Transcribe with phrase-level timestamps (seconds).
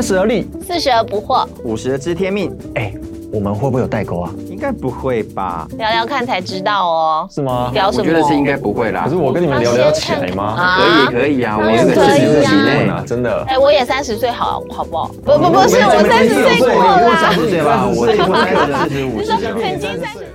[0.00, 2.90] 三十而立，四十而不惑，五十而知天命，哎，
[3.30, 4.32] 我们会不会有代沟啊？
[4.48, 5.68] 应该不会吧？
[5.76, 7.28] 聊聊看才知道哦。
[7.30, 7.70] 是吗？
[7.74, 8.04] 聊什么？
[8.04, 9.02] 我觉得是应该不会啦。
[9.04, 10.56] 可是我跟你们聊聊起来吗？
[10.78, 13.44] 可以可以啊，我们四十啊几内啊，真的。
[13.46, 15.08] 哎，我也三十岁，好好不好？
[15.22, 17.50] 不不不是，我三十岁过我三十。
[17.50, 18.06] 岁吧，我我
[18.40, 20.29] 三十四十五你说曾经三十。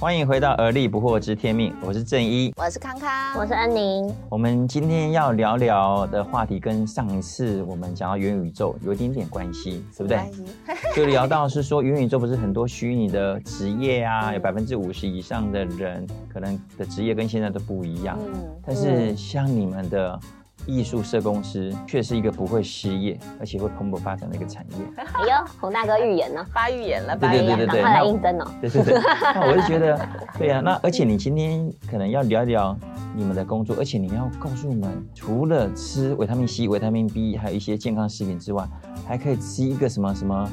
[0.00, 2.54] 欢迎回到而立不惑之天命，我是正一。
[2.56, 4.14] 我是康康，我是安宁。
[4.28, 10.20] 我们今天要聊聊的话题跟上一次我们讲到元宇宙有一点点关系，对不对？
[10.94, 18.16] 就聊到是说元宇宙不是很多虚拟的职业啊，有百分之五十以上的人可能的职业跟现在都不一样。
[18.24, 20.20] 嗯，但是像你们的
[20.68, 24.76] 艺术社公司，却是一个不会失业，而且会蓬勃发展的一个产业。
[25.02, 26.44] 哎呦，洪大哥预言呢？
[26.52, 27.56] 发预言了，对发预言了。
[27.56, 28.44] 对对对对，赶快来那应征哦。
[28.60, 29.00] 对对对，
[29.34, 30.08] 那我就觉得，
[30.38, 32.76] 对呀、那而且你今天可能要聊一聊
[33.16, 38.68] 你们的工作，而且你要告诉我们，除了吃维他命 C、维他命 B，还有一些健康食品之外，
[39.06, 40.50] 还可以吃一个什么什么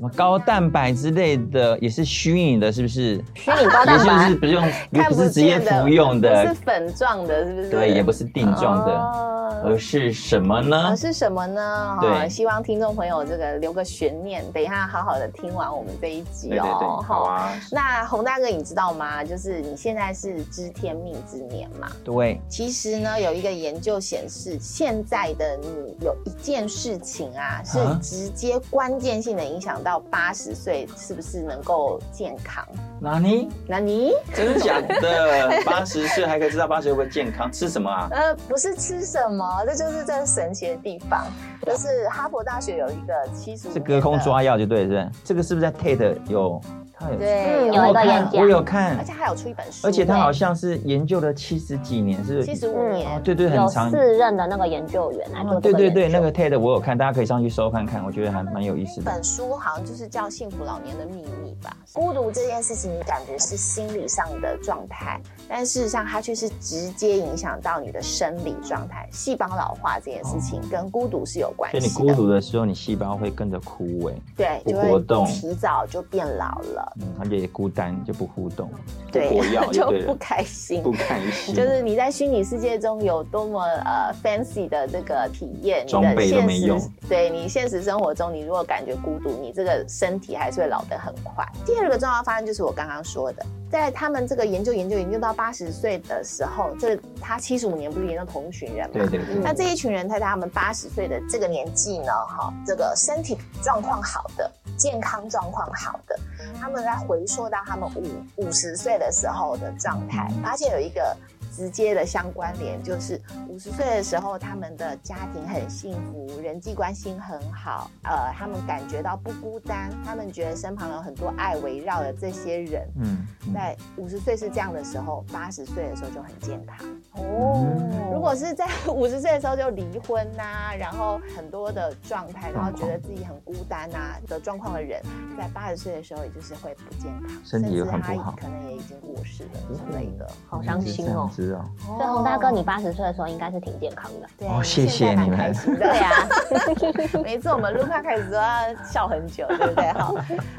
[0.00, 3.22] 什么高蛋白之类的，也是虚拟的，是不是？
[3.34, 7.68] 虚拟高蛋白是不用， 看不是直接服用不是，粉状的，是不是？
[7.68, 10.96] 对，也不是定状的，哦而是什么呢而，？
[10.96, 11.98] 是什么呢？
[12.00, 17.04] 对哈，希望听众朋友这个留个悬念，等一下好好的听完我们这一集对对对，哦。
[17.06, 19.22] 好啊，那洪大哥，你知道吗？
[19.22, 21.88] 就是你现在是知天命之年嘛。
[22.02, 32.64] 对，其实呢，有一个研究显示，现在的你有一件事情啊，是啊直接关键性的影响到八十岁是不是能够健康。
[33.00, 33.48] 哪尼？
[33.66, 35.62] 哪尼真的假的？
[35.64, 37.50] 八十岁还可以知道八十岁会不会健康？
[37.50, 38.08] 吃什么啊？
[38.12, 41.26] 呃，不是吃什么，这就是这神奇的地方。
[41.66, 45.10] 就是哈佛大学有一个七十五是隔空抓药就对了，是不是？
[45.24, 46.60] 这个是不是在 Tate 有？
[47.00, 52.44] 他有对，有一个看演讲我有看而，且还有出一本书，而且他好像是研究了七十几年，是不是？
[52.44, 53.90] 七十五嗯年，对对，很长。
[53.90, 59.10] 四任的那个研究员来哦做对对对，那个 TED 我有看，大家可以上去搜看看，我觉得还蛮有意思的。
[59.10, 61.74] 本书好像就是叫《幸福老年的秘密》吧。
[61.94, 65.18] 孤独这件事情，你感觉是心理上的状态，
[65.48, 69.08] 但事实上它却是直接影响到你的生理状态。
[69.10, 78.70] 细胞老化这件事情跟孤独是有关所以你，孤独的时候，你细胞会跟着枯萎，对，不就活动会提早就变老了，嗯，而且也孤单，就不互动，
[79.10, 79.28] 对
[79.72, 80.92] 就 不开心不。
[81.00, 91.44] 开心，就是你在虚拟世界中有多么呃 fancy 的这个体验，你的装备都现实没用对你现实生活中，你如果感觉孤独，你这个身体还是会老得很快。
[91.64, 98.92] 第二个重要发现就是我刚刚说的，在他们这个研究研究研究到八十岁的时候，这他七十五年不是研究同一群人嘛？
[98.92, 106.18] 对对对，那这一群人在他们八十岁的这个年纪呢，哈，这个身体状况好的、健康状况好的，
[106.58, 111.14] 他们在回溯到他们五五十岁的时候的状态，而且有一个
[111.50, 126.76] 直接的相关联，就是五十岁的时候，他们的家庭很幸福，人际关系很好，呃，他们感觉到不孤单，他们觉得身旁有很多爱围绕的这些人，嗯，嗯在五十岁是这样的时候，八十岁的时候就很健康。
[127.14, 127.66] 哦
[128.12, 135.00] 如果是在 五十岁的时候就离婚呐、然后很多的状态，然后觉得自己很孤单呐、的状况的人，
[135.38, 140.30] 在八十岁的时候，也就是会不健康，身体也很甚至他不好可能也已经过世了之类的。
[140.46, 141.30] 好伤心哦。
[141.40, 141.64] 知道。
[141.86, 144.28] 所以洪大哥，你八十岁的时候应该是挺健康的。
[144.38, 146.28] 对哦谢谢你们 对啊，
[147.24, 149.92] 每次我们录开开始都要笑很久，对不对？
[149.92, 150.14] 好，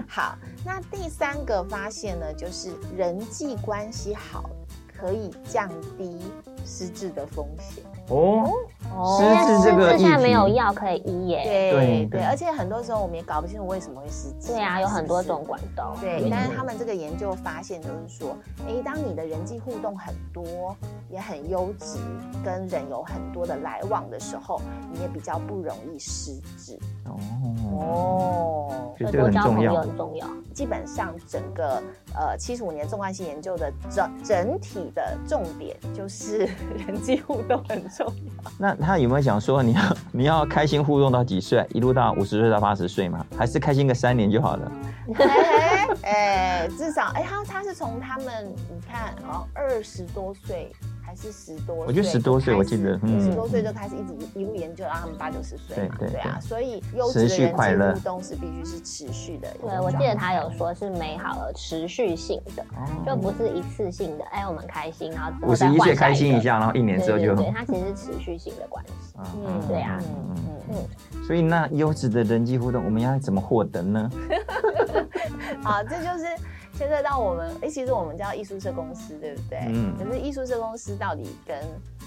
[0.08, 0.36] 好。
[0.64, 4.50] 那第三个发现呢，就是人际关系好
[4.96, 6.20] 可以降低
[6.66, 7.84] 失智的风险。
[8.10, 8.52] 哦，哦
[9.18, 11.44] 失智这个现在没有药可以医耶。
[11.44, 14.54] 对对对，而且很多时候我们也搞不清楚为什么会失智。
[14.54, 15.96] 对啊，有很多种管道。
[16.02, 18.36] 对，嗯但是他们这个研究发现，就是说，
[18.68, 20.76] 哎，当你的人际互动很多，
[21.10, 21.98] 也很优质，
[22.44, 26.78] 跟人有很多的来往的时候，你也比较不容易失智。
[27.06, 27.20] 哦，
[27.72, 29.98] 哦，所以多交朋友很重要。
[29.98, 30.28] 很重要。
[30.54, 31.82] 基本上整个
[32.14, 36.40] 呃七十五年纵贯性研究的整整体的重点就是
[36.86, 38.52] 人际互动很重要。
[38.58, 39.82] 那他有没有想说你要
[40.12, 41.66] 你要开心互动到几岁？
[41.74, 43.26] 一路到五十岁到八十岁吗？
[43.38, 44.72] 还是开心个三年就好了？
[45.22, 50.72] 哎哎，至少哎，他他是从他们你看，好像二十多岁
[51.12, 59.50] 还是十多岁，我觉得10多岁我记得嗯十多岁就开始一直一路研究，然后他们八九十岁嘛，对对啊，对所以优质持续的人快乐际互动是必须是持续的。
[59.60, 62.66] 对，我记得他有说是美好而持续性的，
[63.06, 64.24] 就不是一次性的。
[64.32, 65.94] 哎，我们开心，然后五十一岁。
[65.94, 69.18] 开心一下，然后一年之后就对对对，它其实是持续性的关系。
[69.18, 74.10] 啊嗯对啊嗯嗯嗯，所以那优质的人际互动，我们要怎么获得呢？
[75.62, 76.26] 好，这就是
[76.82, 79.60] 牵涉到我们，哎，其实我们叫艺术社公司，对不对？
[79.68, 81.56] 嗯可是艺术社公司到底跟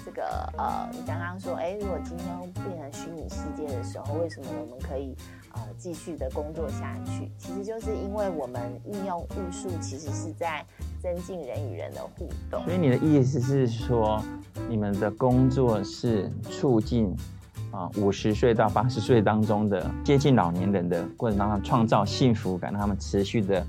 [0.03, 2.27] 这个呃，你刚刚说，哎，如果今天
[2.65, 5.15] 变成虚拟世界的时候，为什么我们可以
[5.53, 7.31] 呃继续的工作下去？
[7.37, 10.61] 其实就是因为我们运用艺术，其实是在
[11.01, 12.61] 增进人与人的互动。
[12.65, 14.21] 所以你的意思是说，
[14.67, 17.15] 你们的工作是促进
[17.71, 23.65] 啊五十岁到八十岁当中的接近老年人的过程当中，创造幸福感，让他们持续的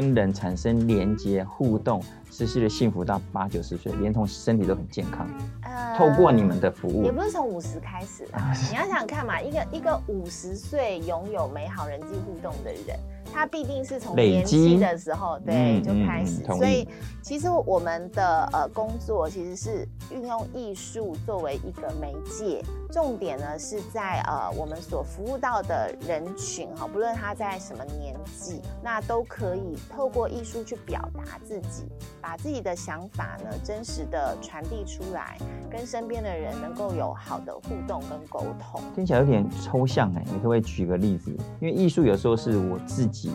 [0.00, 2.00] 跟人产生连接互动，
[2.30, 5.28] 持续的幸福到八九十岁，连同身体都很健康。
[5.62, 12.96] 呃透过你们的服务也，不是从五十开始啦，你要想想看嘛，一个一个五十岁拥有美好人际互动的人，
[13.32, 16.86] 他必定是从年累积轻的时候对就开始嗯，所以
[17.20, 31.88] 其实我们的呃工作其实是运用艺术作为一个媒介，重点呢是在呃我们所服务到的人群哈，不论他在什么年纪，那都可以透过艺术去表达自己，
[32.20, 35.38] 把自己的想法呢真实的传递出来，
[35.70, 38.80] 跟身边的人能够有好的互动跟沟通。
[38.94, 41.30] 听起来有点抽象哎，你可不可以举个例子？
[41.60, 43.30] 因为艺术有时候是我自己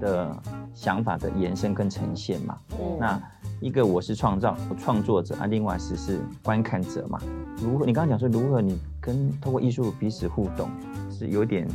[0.00, 0.36] 的
[0.74, 2.58] 想法的延伸跟呈现嘛。
[2.78, 3.20] 嗯那
[3.60, 7.18] 一个我是创造创作者啊，另外是是观看者嘛。
[7.56, 10.68] 如何你刚刚讲说如何你跟通过艺术彼此互动，
[11.10, 11.66] 是有点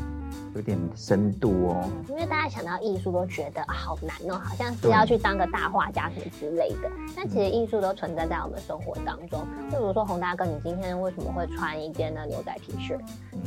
[0.56, 1.90] 有点深度哦。
[2.08, 6.90] 因为大家想到艺术都觉得啊好难哦，好像是要去当个大画家什么之类的。
[7.16, 9.46] 但其实艺术都存在在我们生活当中。
[9.72, 12.98] 就比如说洪大哥，你今天为什么会穿一件的牛仔 T 恤？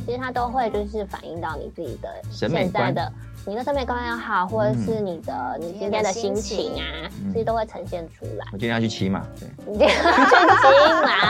[0.05, 3.13] 其实它都会就是反映到你自己的审美观现在的
[3.45, 8.45] 你的审美观也好，或者是你的你今天的心情啊，嗯其实都会呈现出来。
[8.53, 11.22] 我今天要去骑马，对，你今天要去骑马，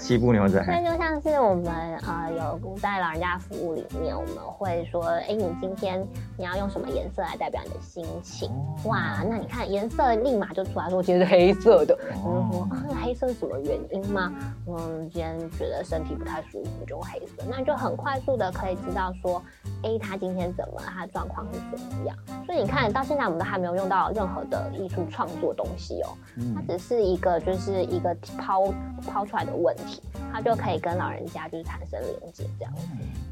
[0.00, 0.74] 西部牛仔所。
[0.74, 6.04] 以就像是我们呃有在老人家服务里面，我们会说，哎，你今天
[6.36, 8.50] 你要用什么颜色来代表你的心情？
[8.84, 11.96] 哇，那你看颜色立马就出来说，今天是黑色的。
[12.24, 14.32] 我就说啊，那黑色是什么原因吗？
[14.66, 17.44] 嗯，今天觉得身体不太舒服，就用黑色。
[17.48, 19.42] 那就很快速的可以知道说，
[19.82, 20.86] 哎，他今天怎么了？
[20.86, 22.16] 他的状况是怎么样？
[22.46, 26.08] 所以你看到现在我们都还没有用到任何的艺术创作东西哦，
[26.54, 28.64] 它嗯，只是一个就是一个抛
[29.06, 29.89] 抛出来的问题，
[30.32, 32.72] 它就可以跟老人家就是产生连接这样。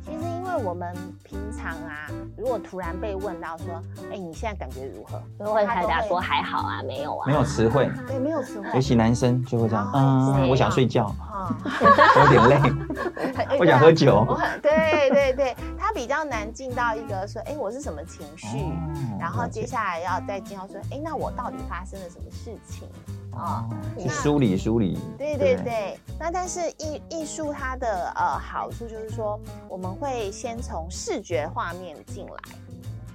[0.05, 5.23] 其实因为我们平常啊，如果突然被问到说，哎，你现在感觉如何？
[5.39, 8.81] 就会回答说还好啊，没有啊，没有词汇，对，没有词汇尤。
[8.81, 14.35] 其男生就会这样，哦嗯，我想睡觉，啊，我有点累， 我想喝酒我。
[14.35, 18.73] 很对对对，他比较难进到一个说，哎，我是什么情绪，哦
[19.21, 22.89] 然后接下来要再进到说，哎，那我到底发生了什么事情
[23.33, 23.69] 啊？
[23.69, 24.99] 哦，去梳理梳理。
[25.17, 29.39] 对对对，那但是艺艺术它的呃好处就是说，
[29.69, 32.37] 我们会先从视觉画面进来，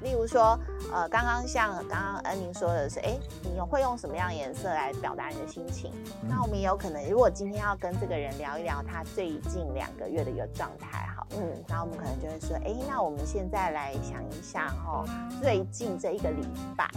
[0.03, 0.59] 例如说，
[0.91, 5.91] 呃，刚刚像刚刚恩宁说的是，哎，你会用什么样颜色来表达你的心情？
[6.29, 15.05] 那我们也有可能，如果今天要跟这个人聊一聊他最近两个月的一个状态，好，嗯，那我们可能就会说，哎，那我们现在来想一想哦，
[15.41, 16.45] 最近这一个礼
[16.75, 16.89] 拜，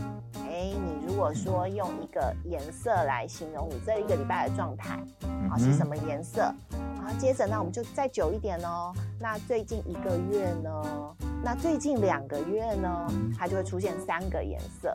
[0.45, 6.53] 哎，你如果说用一个颜色来形容你这一个礼拜的状态，嗯好是什么颜色？
[6.97, 8.93] 然后接着呢，我们就再久一点哦。
[9.21, 11.17] 那最近一个月呢？
[11.47, 13.07] 那最近两个月呢？
[13.39, 14.93] 它就会出现三个颜色。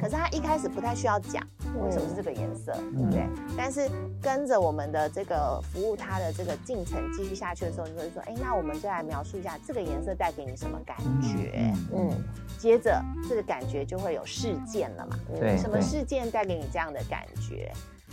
[0.00, 1.40] 可是它一开始不太需要讲
[1.80, 3.20] 为什么是这个颜色，对不对？
[3.20, 3.88] 嗯但是
[4.20, 11.72] 跟着我们的这个服务它的这个进程继续下去的时候，你会说，哎，那我们就来描述一下这个颜色带给你什么感觉。
[11.94, 12.10] 嗯
[12.58, 15.16] 接着这个感觉就会有事件了嘛？
[15.28, 17.70] 对对什么事件带给你这样的感觉？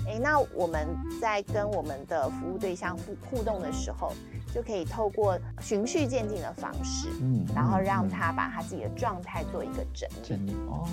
[0.07, 0.87] 哎，那我们
[1.19, 4.13] 在跟我们的服务对象互互动的时候，
[4.53, 10.15] 就可以透过循序渐进的方式，嗯然后让嗯他把他自己的状态做一个整理。
[10.21, 10.87] 整理哦，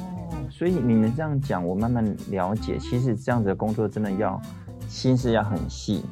[0.50, 4.40] 所以你们这样讲，我慢慢了解，其实这样子的工作真的要
[4.88, 6.02] 心思要很细，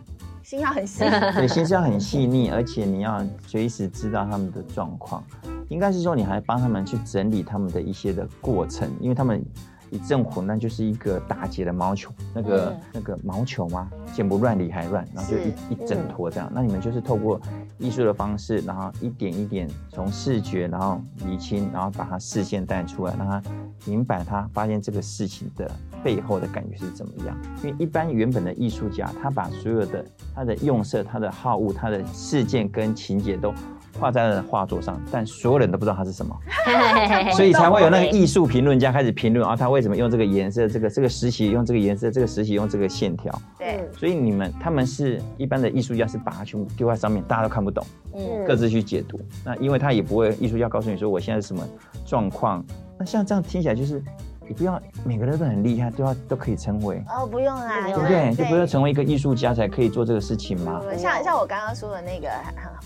[0.42, 1.00] 心要很细，
[1.34, 5.24] 对，心思要很细腻，而且你要随时知道他们的状况。
[5.68, 9.44] 应该是说，你还帮他们去整理他们的一些的过程，因为他们
[9.90, 12.80] 一阵混乱就是一个打结的毛球，那个、嗯。
[12.92, 16.50] 那个毛球吗，剪不乱理还乱，然后就一一整坨这样。
[16.52, 17.40] 那你们就是透过
[17.78, 23.42] 艺术的方式，然后一点一点从视觉，然后理清，然后把它视线带出来，让他
[23.84, 25.70] 明白他发现这个事情的
[26.02, 27.36] 背后的感觉是怎么样。
[27.62, 33.52] 因为一般原本的艺术家，他把所有的他的用色、他的好恶、他的事件跟情节都
[33.98, 36.36] 画在了画作上，但所有人都不知道他是什么，
[37.34, 43.36] 所以才会有那个艺术评论家开始评论啊，他为什么用这个颜色，这个这个实习用这个颜色，这个实习用这个线条。
[43.58, 49.20] 对，所以你们他们是一般的艺术家，是把它全部丢在上面，大家都看不懂，嗯各自去解读。
[49.44, 51.66] 那因为他也不会艺术家告诉你说我现在是什么
[52.06, 52.64] 状况。
[53.00, 54.02] 那像这样听起来就是
[54.48, 58.34] 也不要每个人都很厉害，都要都可以成为，哦，不用啦，对不对？
[58.34, 60.80] 就不要成为一个艺术家才可以做这个事情嘛。
[60.96, 62.30] 像像我刚刚说的那个，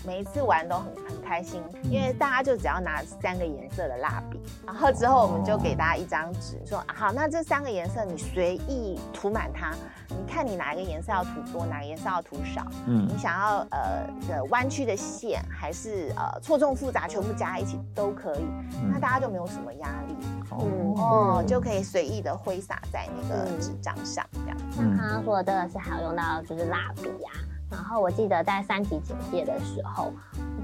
[0.05, 9.71] 每一次玩都很很开心，因为大家就只要拿三个颜色的蜡笔，然后之后我们就给大家一张纸，说好，那这三个颜色你随意涂满它，
[10.09, 13.07] 你看你哪一个颜色要涂多，哪个颜色要涂少，嗯。
[13.07, 18.45] 你想要呃的弯曲的线，还是呃错综复杂全部加在一起都可以，
[18.91, 20.15] 那大家就没有什么压力
[20.61, 24.57] 嗯哦，就可以随意的挥洒在那个纸张上这样。
[24.71, 27.31] 像刚刚说的真的是还有用到就是蜡笔啊，
[27.71, 30.11] 然后我记得在三级警戒的时候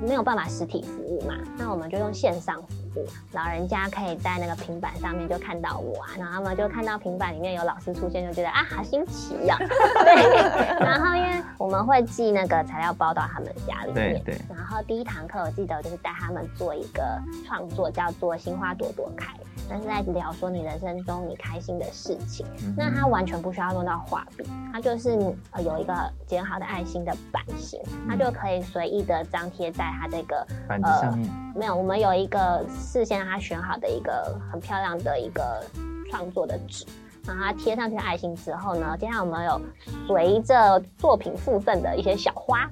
[0.02, 14.42] 没有办法实体服务嘛，那我们就用线上服务，老人家可以在那个平板上面就看到我啊，然后他们就看到平板里面有老师出现，就觉得啊好新奇呀、 对，然后因为我们会寄那个材料包到他们家里面，对对。
[14.56, 17.04] 然后第一堂课我记得就是带他们做一个
[17.46, 19.34] 创作，叫做“心花朵朵开”，
[19.70, 22.46] 那是在聊说你人生中你开心的事情。
[22.76, 25.12] 那它完全不需要用到画笔，它就是
[25.52, 25.94] 呃有一个
[26.26, 35.64] 剪好的爱心的版型，它就可以随意的张贴在它这个板子上面，没有，我们有一个事先让他选好的一个很漂亮的一个
[36.10, 36.86] 创作的纸，
[37.26, 39.62] 然后它贴上去的爱心之后呢，接下来我们有
[40.08, 42.70] 随着作品附赠的一些小花。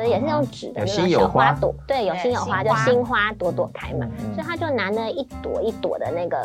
[0.00, 1.60] 所以也是用纸的那有种小心有花花。
[1.60, 3.32] 朵，对，有心有花，就心花。
[3.34, 4.08] 朵朵开嘛。
[4.18, 4.34] 嗯。
[4.34, 6.38] 所以他就拿那一朵一朵的那个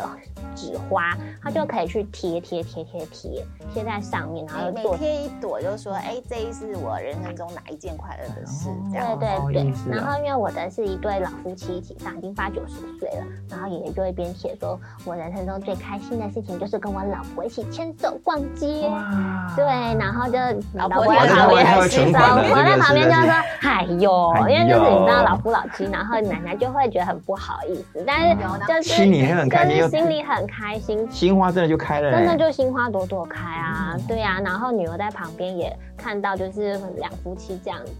[0.56, 9.18] 纸花，他就可以去贴贴贴贴贴贴在上面，然后每做贴一朵，就说，哎，这一是我人生中哪一件快乐的事，这样。
[9.18, 9.96] 对对对。
[9.96, 18.90] 然后因为我的是一对老夫妻一起上，已经八九十岁了，然后爷爷就会边写说，我人生中最开心的事情就是跟我老婆一起牵手逛街。
[19.54, 19.66] 对，
[19.98, 20.38] 然后就
[20.74, 28.36] 老婆在旁边他会存款的我在旁边就说实在，哎呦，哎呦因为就是你知道老夫老妻，然后奶奶就会觉得很不好意思，但是
[28.66, 37.92] 就是心里很开心就是心里很开心，心花真的就开了、欸，真的就心花朵朵开啊，对啊，然后女儿在旁边也看到，就是两夫妻这样子，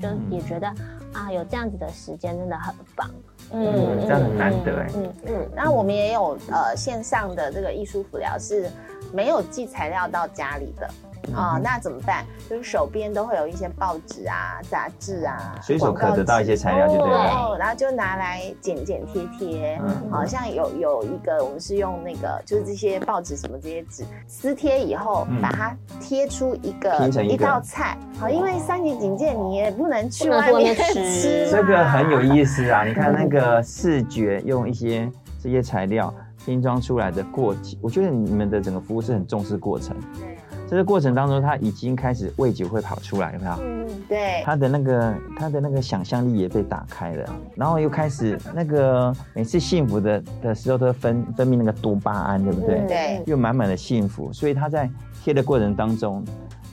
[0.00, 0.66] 就也觉得
[1.12, 3.08] 啊，有这样子的时间真的很棒。
[3.52, 8.68] 嗯这样很难得哎嗯嗯，那我们也有呃线上的这个艺术辅疗是
[9.12, 10.90] 没有寄材料到家里的
[11.34, 12.24] 啊、那怎么办？
[12.48, 17.30] 就是手边都会有一些报纸啊、杂志啊，随手可得到一些材料就对了。
[17.30, 20.10] 哦，然后就拿来剪剪贴贴，嗯。
[20.10, 25.40] 好像有有一个我们是用那个就是这些报纸什么这些纸撕贴以后，嗯。
[25.42, 31.50] 把它贴出一个一道菜，好，因为三级警戒你也不能去外面吃。
[31.50, 32.84] 这个很有意思啊！
[32.84, 35.10] 你看那个视觉用一些
[35.42, 36.12] 这些材料
[36.44, 39.96] 拼装出来的过程，我觉得你们的整个服务是很重视过程。
[40.18, 43.52] 在这个过程当中，他已经开始味觉会跑出来，有没有？
[43.62, 52.80] 嗯，对，他的那个他的那个想象力也被打开了，然后又开始那个每次幸福的的时候都分分泌那个多巴胺，对不对？
[52.80, 54.90] 嗯对又满满的幸福，所以他在
[55.22, 56.24] 贴的过程当中，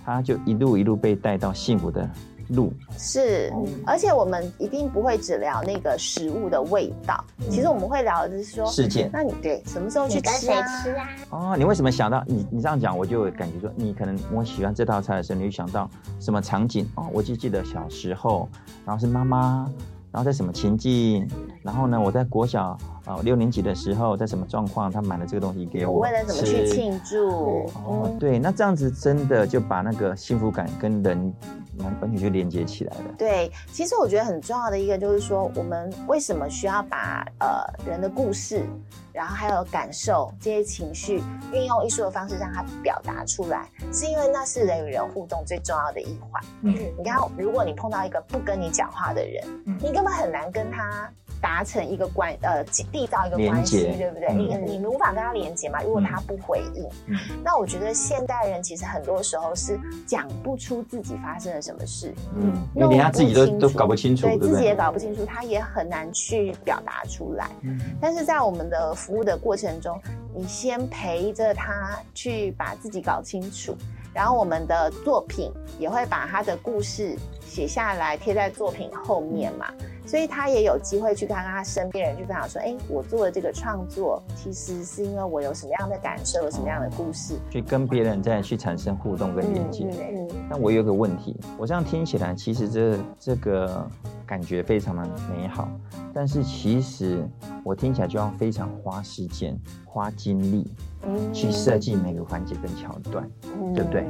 [0.04, 2.10] 他就一路一路被带到幸福的
[2.50, 2.74] 路。
[2.98, 10.84] 是，哦而且我们一定不会只聊那个食物的味道，其实我们会聊的是说，事件那你对什么时候去你跟谁吃啊？
[10.84, 11.10] 吃啊？
[11.30, 17.08] 哦，你为什么想到你你这样讲，我就感觉说，你可能我喜欢这道菜的时候，你会想到什么场景哦？
[17.12, 18.48] 我就记得小时候，
[18.86, 19.70] 然后是妈妈，
[20.12, 21.28] 然后在什么情境，
[21.62, 27.66] 然后呢，我在国小啊、六年级的时候，在什么状况，他买了这个东西给我我为了怎么去庆祝？
[27.86, 31.34] 哦，对，那这样子真的就把那个幸福感跟人
[31.80, 33.04] 完完全就连接起来了。
[33.18, 37.48] 对，其实我觉得很重要的一个就是说，我们为什么需要把呃
[37.86, 38.64] 人的故事，
[39.12, 46.42] 然后还有感受这些情绪，运用艺术的方式让它表达出来，是因为那是人与人互动最重要的一环。
[46.62, 51.12] 嗯你看，如果你碰到一个不跟你讲话的人，嗯你根本很难跟他
[51.44, 54.30] 达成一个关呃缔造一个连关系，对不对？
[54.30, 56.84] 嗯你你无法跟他连接嘛，如果他不回应。
[57.08, 64.74] 嗯那我觉得现代人其实很多时候是讲不出自己发生了什么事，嗯，因为连他自己都都搞不清楚，对自己也？
[64.74, 67.50] 搞不清楚，他也很难去表达出来。
[67.64, 70.00] 嗯但是在我们的服务的过程中，
[70.34, 73.76] 你先陪着他去把自己搞清楚，
[74.14, 79.68] 然后我们的作品也会把他的故事写下来，贴在作品后面嘛，
[80.06, 87.36] 所以他也有机会去跟他身边人去分享说，哎，我做的这个创作，其实是因为我有什么样的感受，有什么样的故事。
[87.50, 89.90] 去跟别人再去产生互动跟连接。
[89.90, 93.90] 嗯但我有个问题，我这样听起来，其实这这个
[94.26, 95.70] 感觉非常的美好，
[96.14, 97.28] 但是其实
[97.64, 100.70] 我听起来就要非常花时间、花精力
[101.04, 103.28] 嗯去设计每个环节跟桥段。
[103.58, 104.06] 嗯对不对？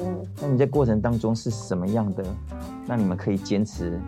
[0.00, 2.22] 嗯，那你在过程当中是什么样的，
[2.86, 3.98] 那你们可以坚持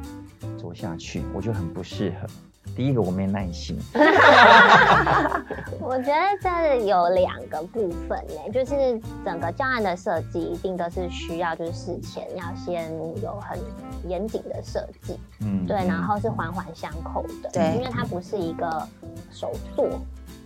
[0.59, 1.23] 走下去？
[1.35, 2.29] 我觉得很不适合。
[2.77, 3.77] 第一个我没耐心，
[5.81, 12.93] 我觉得这有两个部分呢，就是整个教案的设计一定都是需要，就是事前要先
[13.23, 13.59] 有很
[14.09, 18.87] 严谨的设计，嗯，对，然后是环环相扣的，对因为它不是一个
[19.33, 19.89] 手作，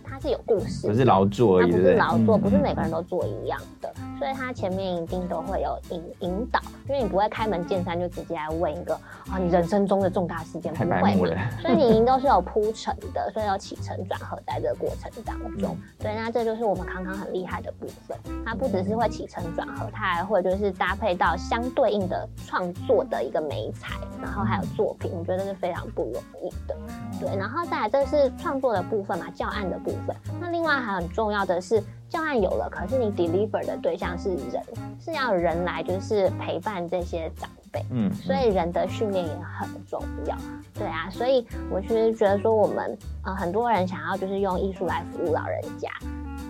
[0.07, 8.93] 它是有故事的，不是劳作而已，它不是劳作，嗯不是每个人都做一样的，所以它前面一定都会有引引导，因为你不会开门见山就直接来问一个
[9.29, 11.15] 啊你人生中的重大事件，不会。
[11.15, 15.75] 嘛， 所以你一定都是有铺陈的，所以有起承转合在这个过程当中。
[15.75, 15.81] 嗯。
[15.99, 26.75] 对，那这就是我们康康很厉害的部分，它不只是会起承转合，它还会就是搭配到相对应的创作的一个美彩，然后还有作品，我觉得是非常不容易的。
[27.19, 29.94] 对，然后再来这是创作的部分嘛，教案的部分。
[30.39, 34.63] 那另外还很重要的是，教案有了，可是你 deliver 的对象是人，
[34.99, 37.83] 是要人来就是陪伴这些长辈。
[37.91, 40.37] 嗯，所以人的训练也很重要，
[40.73, 45.89] 对啊，所以我其实觉得说我们呃很多人想要就是用艺术来服务老人家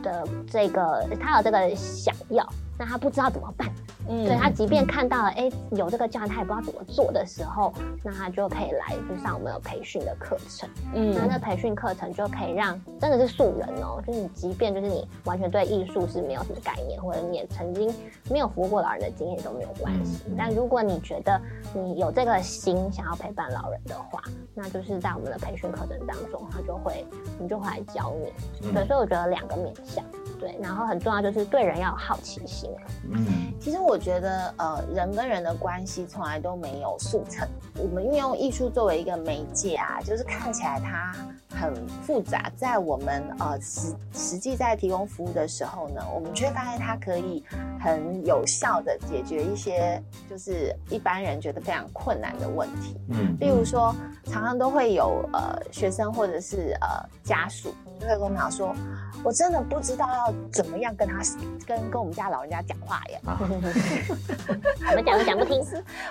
[0.03, 2.47] 的这个，他有这个想要，
[2.77, 3.67] 那他不知道怎么办，
[4.07, 17.93] 嗯对他即便看到了哎有这个教案，他也不知道怎么做的时候，那他就可以来就上我们有培训的课程，嗯那那嗯培训课程就可以让真的是素人哦，就是你即便就是你完全对艺术是没有什么概念，或者你也曾经
[18.29, 20.23] 没有服务过老人的经验都没有关系。
[20.37, 21.39] 但如果你觉得
[21.73, 24.21] 你有这个心想要陪伴老人的话，
[24.53, 27.05] 那就是在我们的培训课程当中，他就会
[27.39, 28.31] 你就会来教你。
[28.67, 30.03] 嗯对，所以我觉得两个面向，
[30.39, 32.81] 对，然后很重要就是对人要有好奇心啊。
[33.11, 37.47] 嗯其实我觉得，呃，人跟人的关系从来都没有速成。
[37.79, 41.15] 我们运用艺术作为一个媒介啊，就是看起来它
[41.49, 47.43] 很复杂，在我们呃实实际在提供服务的时候呢，我们却发现它可以
[47.79, 52.95] 很有效的解决一些就是一般人觉得非常困难的问题。
[53.09, 53.95] 嗯例如说，
[54.25, 56.87] 常常都会有呃学生或者是呃
[57.23, 58.75] 家属就会跟我们讲说，
[59.23, 61.19] 我真的不知道要怎么样跟他
[61.65, 63.39] 跟跟我们家老人家讲话耶，啊。
[64.89, 65.63] 我们讲都讲不听，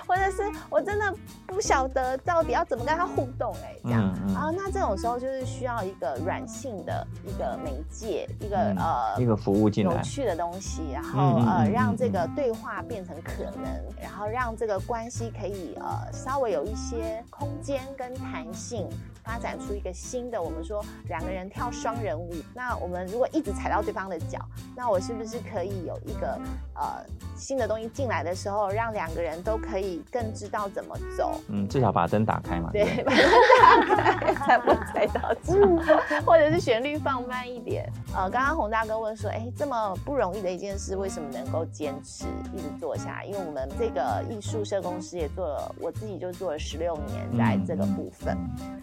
[0.05, 1.13] 或者是我真的
[1.45, 4.13] 不晓得到底要怎么跟他互动哎，这样。
[4.17, 4.33] 嗯嗯。
[4.33, 13.63] 然后那这种时候就是需要一个软性的一个媒介，一个、嗯呃一个服务进来，有趣的东西，然后呃让这个对话变成可能，
[14.01, 18.89] 然后让这个关系可以呃稍微有一些空间跟弹性，
[19.23, 20.41] 发展出一个新的。
[20.41, 24.39] 我们说两个人跳双人舞，那我们如果一直踩到对方的脚，
[24.75, 26.39] 那我是不是可以有一个
[26.73, 27.05] 呃
[27.37, 31.39] 新的东西进来的时候，让两个人都可以更知道怎么走？
[31.49, 35.53] 嗯，至少把灯打开嘛，对，把灯打开才不会踩到脚，
[36.25, 37.91] 或者是旋律放慢一点。
[38.15, 43.25] 呃，刚刚洪大哥问说，哎，这么不容易的一件事，为什么能够坚持一直做下来？
[43.25, 48.37] 因为我们这个艺术社公司也做了，我自己就做了十六年，在这个部分，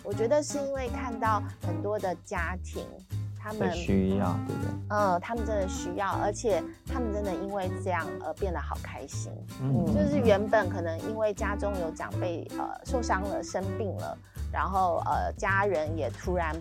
[0.04, 2.81] 我觉得是因为看到很多的家庭，
[3.38, 4.70] 他们需要，对不对？
[4.90, 9.32] 嗯，他们真的需要，而且他们真的因为这样而变得好开心。
[9.60, 14.16] 嗯就是原本可能因为家中有长辈呃受伤了、生病了，
[14.52, 16.54] 然后呃家人也突然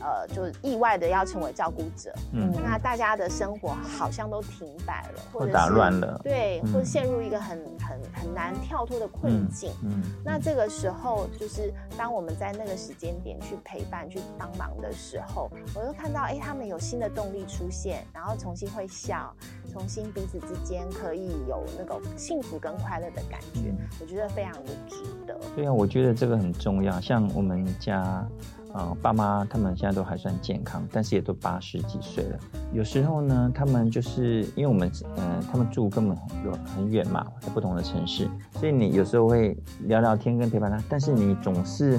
[0.00, 9.70] 呃就意外的要成为照顾者，嗯那大家的生活好像都停摆了，或者是打乱了对，嗯或者陷入一个很很很难跳脱的困境。
[9.82, 19.32] 嗯，那这个时候，就是当我们在那个时间点去陪伴、去帮忙的时候，我就看到，哎，他们有新的动力出现，然后重新会笑，
[19.70, 25.38] 重新彼此之间可以有那个幸福跟快乐的感觉，嗯我觉得非常的值得。
[25.54, 27.00] 对啊，我觉得这个很重要。
[27.00, 28.26] 像我们家，
[28.72, 32.38] 呃，爸妈他们现在都还算健康，但是也都八十几岁了。
[32.72, 41.98] 有时候呢，他们就是因为我们，呃，他们住根本有很远嘛，在不同的城市，所以你有时候会聊聊天跟陪伴他，但是你总是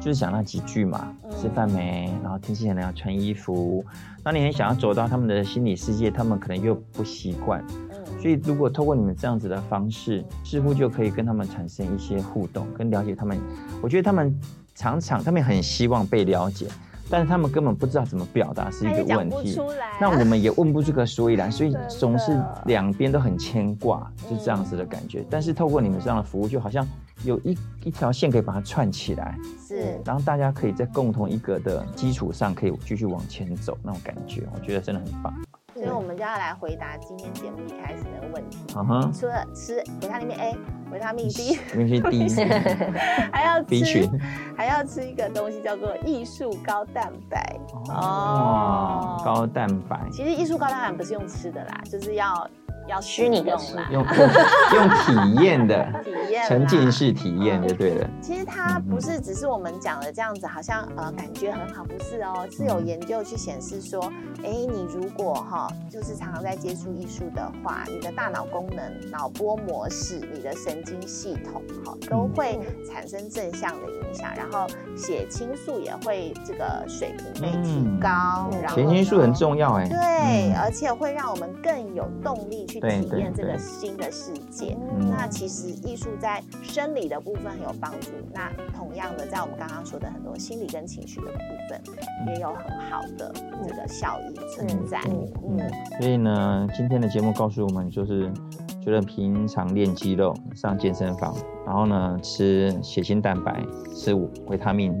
[0.00, 2.12] 就是想那几句嘛，嗯吃饭没？
[2.22, 3.84] 然后天气很凉要穿衣服，
[4.24, 7.64] 那你很想要走到他们的心理世界，他们可能又不习惯。
[7.90, 13.38] 嗯，所以，如果透过你们这样子的方式，似乎就可以跟他们产生一些互动，跟了解他们。
[13.82, 14.34] 我觉得他们
[14.76, 16.66] 常常，他们很希望被了解，
[17.08, 19.58] 但是他们根本不知道怎么表达是一个问题。
[20.00, 25.24] 那我们也问不出个所以然，所以总是两边都很牵挂，是这样子的感觉。
[25.30, 26.86] 但是透过你们这样的服务，就好像
[27.24, 29.34] 有一一条线可以把它串起来，
[29.66, 35.32] 是然后大家可以在共同一个的基础上，可以继续往前走那种感觉，我觉得真的很棒。
[35.76, 38.58] 所以我们就要来回答今天节目一开始那个问题。
[38.74, 40.56] 嗯哼，除了吃维他命 A、
[40.90, 41.58] 维他命 D，
[43.30, 44.08] 还要吃，
[44.56, 47.54] 还要吃一个东西叫做艺术高蛋白。
[47.90, 52.48] 哦，高蛋白，其实艺术高蛋白不是用吃的啦，就是要
[52.88, 54.18] 要虚拟的用啦，用用
[54.74, 54.88] 用
[55.34, 58.08] 体验的体验沉浸式体验就对了。
[58.22, 64.10] 其实它不是只是我们讲的这样子，好像呃感觉很好，不是哦，是有研究去显示说，
[64.44, 74.66] 哎，你如果哈就是常常在接触艺术的话，你的大脑功能、脑波模式、你的神经系统哈都会产生正向的影响，然后
[74.96, 79.88] 血清素也会这个水平被提高，嗯然后血清素很重要哎。
[79.88, 79.96] 对，
[80.52, 84.76] 嗯而且会让我们更有动力去体验这个新的世界。
[84.98, 91.38] 嗯那其实艺术在生理的部分很有帮助，那同样的，在我们刚刚说的很多心理跟情绪的部
[91.68, 91.80] 分，
[92.28, 93.32] 也有很好的
[93.66, 95.00] 这个效益存在。
[95.08, 95.26] 嗯
[95.58, 98.30] 嗯，所以呢，今天的节目告诉我们，就是
[98.86, 101.34] 觉得平常练肌肉、上健身房，
[101.66, 103.60] 然后呢吃血清蛋白、
[103.92, 104.14] 吃
[104.46, 104.94] 维他命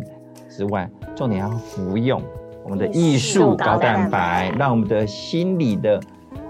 [0.48, 2.20] 之外，重点要服用
[2.64, 6.00] 我们的艺术高蛋白，让我们的心理的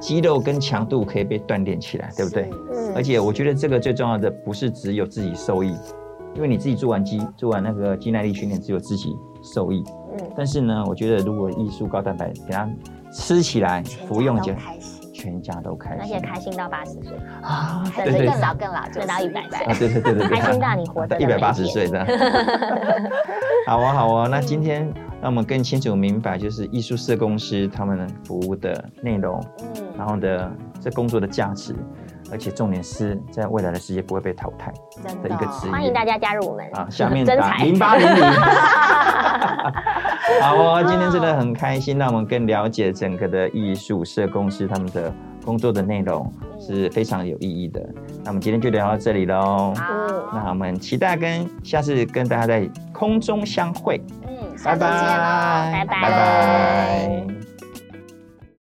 [0.01, 2.49] 肌肉跟强度可以被锻炼起来，对不对？
[2.73, 5.77] 嗯而且我觉得这个最重要的不是只有自己受益，
[6.35, 9.85] 因为你自己做完肌做完那个肌耐力训练，只有自己受益。
[10.13, 12.67] 嗯，但是呢，我觉得如果艺术高蛋白给它
[13.13, 19.59] 吃起来、服用起来，开心，全家都开心，而且开心到八十岁，啊，还对对更老更老，就到就是100岁。
[19.65, 22.05] 啊，对对对对对，开心到你活着的一百八十岁的。
[23.67, 29.85] 好啊好啊，那今天让我们更清楚明白，就是艺术社公司他们服务的内容，嗯。
[29.97, 31.75] 然后的这工作的价值，
[32.31, 34.73] 而且重点是在未来的世界不会被淘汰
[35.07, 35.73] 真的一个职业。
[35.73, 38.23] 欢迎大家加入我们啊，下面打零八零零。
[40.41, 45.13] 好哦，今天真的很开心，让我们更了解整个的艺术社公司他们的
[45.45, 47.81] 工作的内容是非常有意义的。
[48.25, 49.73] 那我们今天就聊到这里喽。
[49.77, 49.85] 好，
[50.33, 57.36] 那我们期待跟下次跟大家在空中相会，嗯，拜拜，拜拜拜拜。